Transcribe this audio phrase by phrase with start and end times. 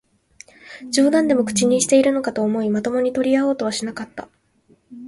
[0.91, 4.29] 冗談でも口にしているのかと思い、まともに取り合おうとはしなかった